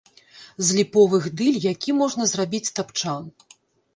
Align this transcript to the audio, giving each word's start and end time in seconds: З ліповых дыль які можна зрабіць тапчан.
З 0.67 0.77
ліповых 0.77 1.27
дыль 1.41 1.59
які 1.73 1.95
можна 1.99 2.27
зрабіць 2.33 2.73
тапчан. 2.79 3.29